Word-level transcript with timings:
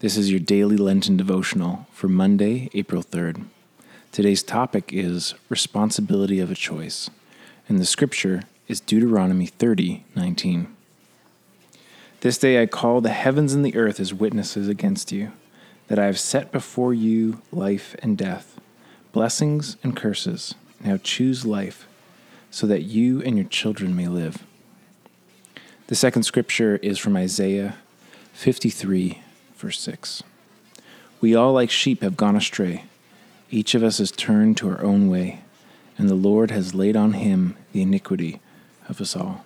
This 0.00 0.16
is 0.16 0.30
your 0.30 0.38
daily 0.38 0.76
Lenten 0.76 1.16
devotional 1.16 1.88
for 1.90 2.06
Monday, 2.06 2.70
April 2.72 3.02
3rd. 3.02 3.46
Today's 4.12 4.44
topic 4.44 4.92
is 4.92 5.34
responsibility 5.48 6.38
of 6.38 6.52
a 6.52 6.54
choice, 6.54 7.10
and 7.68 7.80
the 7.80 7.84
scripture 7.84 8.44
is 8.68 8.78
Deuteronomy 8.78 9.46
30 9.46 10.04
19. 10.14 10.68
This 12.20 12.38
day 12.38 12.62
I 12.62 12.66
call 12.66 13.00
the 13.00 13.08
heavens 13.08 13.54
and 13.54 13.64
the 13.64 13.74
earth 13.74 13.98
as 13.98 14.14
witnesses 14.14 14.68
against 14.68 15.10
you, 15.10 15.32
that 15.88 15.98
I 15.98 16.06
have 16.06 16.20
set 16.20 16.52
before 16.52 16.94
you 16.94 17.42
life 17.50 17.96
and 17.98 18.16
death, 18.16 18.60
blessings 19.10 19.78
and 19.82 19.96
curses. 19.96 20.54
Now 20.78 20.98
choose 21.02 21.44
life, 21.44 21.88
so 22.52 22.68
that 22.68 22.82
you 22.82 23.20
and 23.22 23.36
your 23.36 23.48
children 23.48 23.96
may 23.96 24.06
live. 24.06 24.44
The 25.88 25.96
second 25.96 26.22
scripture 26.22 26.76
is 26.84 27.00
from 27.00 27.16
Isaiah 27.16 27.78
53, 28.34 29.22
verse 29.58 29.80
6. 29.80 30.22
We 31.20 31.34
all, 31.34 31.52
like 31.52 31.70
sheep, 31.70 32.02
have 32.02 32.16
gone 32.16 32.36
astray. 32.36 32.84
Each 33.50 33.74
of 33.74 33.82
us 33.82 33.98
has 33.98 34.12
turned 34.12 34.56
to 34.58 34.68
our 34.70 34.82
own 34.82 35.08
way, 35.08 35.40
and 35.96 36.08
the 36.08 36.14
Lord 36.14 36.50
has 36.52 36.74
laid 36.74 36.96
on 36.96 37.14
him 37.14 37.56
the 37.72 37.82
iniquity 37.82 38.40
of 38.88 39.00
us 39.00 39.16
all. 39.16 39.44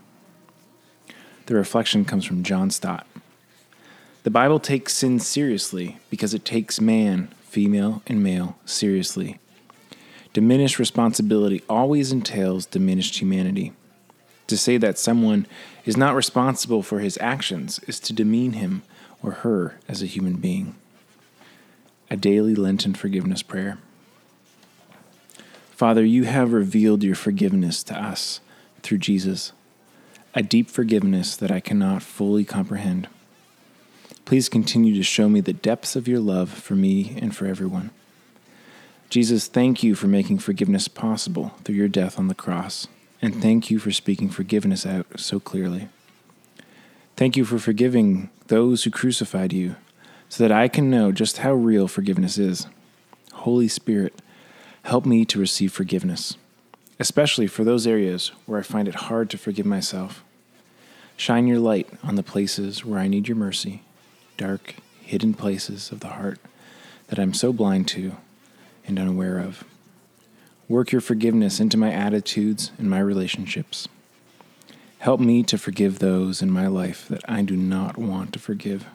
The 1.47 1.55
reflection 1.55 2.05
comes 2.05 2.25
from 2.25 2.43
John 2.43 2.71
Stott. 2.71 3.07
The 4.23 4.31
Bible 4.31 4.61
takes 4.61 4.93
sin 4.95 5.19
seriously 5.19 5.99
because 6.11 6.35
it 6.35 6.45
takes 6.45 6.81
man, 6.81 7.29
female 7.43 8.03
and 8.07 8.23
male, 8.23 8.57
seriously. 8.67 9.41
Diminished 10.33 10.79
responsibility 10.79 11.63
always 11.69 12.13
entails 12.13 12.67
diminished 12.67 13.19
humanity. 13.19 13.73
To 14.49 14.57
say 14.57 14.77
that 14.77 14.99
someone 14.99 15.47
is 15.85 15.97
not 15.97 16.15
responsible 16.15 16.83
for 16.83 17.01
his 17.01 17.19
actions 17.21 17.81
is 17.87 17.99
to 18.01 18.13
demean 18.13 18.53
him 18.53 18.83
or 19.23 19.33
her 19.33 19.79
as 19.89 20.03
a 20.03 20.07
human 20.07 20.35
being. 20.35 20.75
A 22.11 22.17
daily 22.17 22.55
Lenten 22.55 22.95
forgiveness 22.95 23.43
prayer. 23.43 23.79
Father, 25.71 26.05
you 26.05 26.25
have 26.25 26.53
revealed 26.53 27.03
your 27.03 27.15
forgiveness 27.15 27.83
to 27.85 28.01
us 28.01 28.41
through 28.83 28.99
Jesus, 28.99 29.53
a 30.35 30.43
deep 30.43 30.69
forgiveness 30.69 31.37
that 31.37 31.51
I 31.51 31.61
cannot 31.61 32.03
fully 32.03 32.45
comprehend. 32.45 33.09
Please 34.25 34.49
continue 34.49 34.95
to 34.95 35.03
show 35.03 35.29
me 35.29 35.41
the 35.41 35.53
depths 35.53 35.97
of 35.97 36.07
your 36.07 36.21
love 36.21 36.51
for 36.51 36.75
me 36.75 37.17
and 37.21 37.35
for 37.35 37.47
everyone. 37.47 37.91
Jesus, 39.11 39.47
thank 39.47 39.83
you 39.83 39.95
for 39.95 40.07
making 40.07 40.39
forgiveness 40.39 40.89
possible 40.89 41.53
through 41.65 41.75
your 41.75 41.89
death 41.89 42.19
on 42.19 42.29
the 42.29 42.35
cross 42.35 42.87
and 43.23 43.41
thank 43.41 43.71
you 43.71 43.79
for 43.79 43.93
speaking 43.93 44.29
forgiveness 44.29 44.85
out 44.85 45.07
so 45.17 45.39
clearly. 45.39 45.89
Thank 47.23 47.37
you 47.37 47.45
for 47.45 47.61
forgiving 47.61 48.31
those 48.49 48.83
who 48.83 48.91
crucified 48.91 49.53
you, 49.53 49.77
so 50.29 50.43
that 50.43 50.51
I 50.51 50.67
can 50.67 50.91
know 50.91 51.13
just 51.13 51.39
how 51.39 51.53
real 51.53 51.87
forgiveness 51.87 52.37
is. 52.37 52.67
Holy 53.33 53.69
Spirit, 53.69 54.21
help 54.83 55.07
me 55.07 55.25
to 55.27 55.39
receive 55.39 55.73
forgiveness, 55.73 56.37
especially 56.99 57.47
for 57.47 57.63
those 57.63 57.87
areas 57.87 58.33
where 58.45 58.59
I 58.59 58.65
find 58.65 58.89
it 58.89 59.07
hard 59.07 59.31
to 59.31 59.39
forgive 59.39 59.67
myself. 59.67 60.25
Shine 61.17 61.47
your 61.47 61.61
light 61.61 61.89
on 62.03 62.17
the 62.17 62.25
places 62.25 62.85
where 62.85 62.99
I 62.99 63.07
need 63.07 63.29
your 63.29 63.37
mercy, 63.37 63.83
dark, 64.37 64.75
hidden 65.01 65.33
places 65.33 65.93
of 65.93 66.01
the 66.01 66.09
heart 66.09 66.41
that 67.07 67.21
I'm 67.21 67.35
so 67.35 67.53
blind 67.53 67.87
to 67.91 68.17
and 68.85 68.99
unaware 68.99 69.39
of. 69.39 69.63
Work 70.69 70.91
your 70.91 71.01
forgiveness 71.01 71.61
into 71.61 71.77
my 71.77 71.93
attitudes 71.93 72.73
and 72.79 72.91
my 72.91 72.99
relationships. 72.99 73.87
Help 75.03 75.19
me 75.19 75.43
to 75.43 75.59
forgive 75.59 75.99
those 75.99 76.43
in 76.43 76.49
my 76.49 76.69
life 76.69 77.09
that 77.09 77.29
I 77.29 77.43
do 77.43 77.57
not 77.57 77.99
want 77.99 78.33
to 78.35 78.39
forgive. 78.39 78.87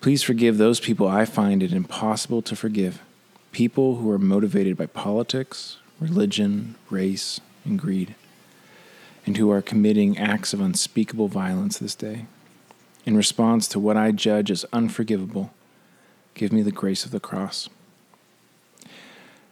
Please 0.00 0.22
forgive 0.22 0.56
those 0.56 0.80
people 0.80 1.06
I 1.06 1.26
find 1.26 1.62
it 1.62 1.74
impossible 1.74 2.40
to 2.40 2.56
forgive, 2.56 3.02
people 3.52 3.96
who 3.96 4.10
are 4.10 4.18
motivated 4.18 4.78
by 4.78 4.86
politics, 4.86 5.76
religion, 6.00 6.76
race, 6.88 7.38
and 7.66 7.78
greed, 7.78 8.14
and 9.26 9.36
who 9.36 9.50
are 9.50 9.60
committing 9.60 10.16
acts 10.16 10.54
of 10.54 10.62
unspeakable 10.62 11.28
violence 11.28 11.76
this 11.76 11.94
day. 11.94 12.24
In 13.04 13.14
response 13.14 13.68
to 13.68 13.78
what 13.78 13.98
I 13.98 14.10
judge 14.10 14.50
as 14.50 14.64
unforgivable, 14.72 15.52
give 16.32 16.50
me 16.50 16.62
the 16.62 16.72
grace 16.72 17.04
of 17.04 17.10
the 17.10 17.20
cross. 17.20 17.68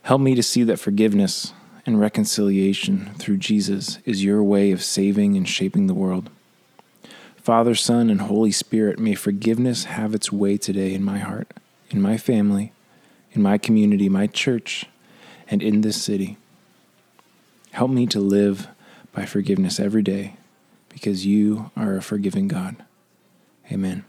Help 0.05 0.23
me 0.23 0.35
to 0.35 0.43
see 0.43 0.63
that 0.63 0.81
forgiveness 0.81 1.53
and 1.85 2.01
reconciliation 2.01 3.11
through 3.19 3.39
Jesus 3.39 3.99
is 4.05 4.25
your 4.25 4.43
way 4.43 4.71
of 4.71 4.83
saving 4.83 5.37
and 5.37 5.49
shaping 5.49 5.87
the 5.87 5.95
world. 5.95 6.31
Father, 7.37 7.75
Son, 7.75 8.09
and 8.09 8.21
Holy 8.21 8.53
Spirit, 8.53 8.99
may 8.99 9.15
forgiveness 9.15 9.85
have 9.85 10.15
its 10.15 10.31
way 10.31 10.57
today 10.57 10.95
in 10.95 11.03
my 11.03 11.19
heart, 11.19 11.53
in 11.91 12.01
my 12.01 12.17
family, 12.17 12.73
in 13.33 13.43
my 13.43 13.59
community, 13.59 14.09
my 14.09 14.29
church, 14.29 14.87
and 15.49 15.63
in 15.63 15.81
this 15.81 16.01
city. 16.01 16.37
Help 17.73 17.91
me 17.91 18.07
to 18.07 18.21
live 18.21 18.69
by 19.13 19.27
forgiveness 19.27 19.81
every 19.81 20.03
day 20.03 20.37
because 20.89 21.27
you 21.27 21.71
are 21.77 21.97
a 21.97 22.03
forgiving 22.03 22.47
God. 22.47 22.77
Amen. 23.73 24.05